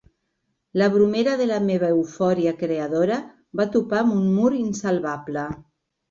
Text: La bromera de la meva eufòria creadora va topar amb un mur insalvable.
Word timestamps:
La 0.81 0.85
bromera 0.93 1.33
de 1.41 1.45
la 1.49 1.59
meva 1.65 1.89
eufòria 1.97 2.53
creadora 2.61 3.17
va 3.61 3.67
topar 3.75 3.99
amb 4.05 4.15
un 4.21 4.25
mur 4.39 4.49
insalvable. 4.61 5.45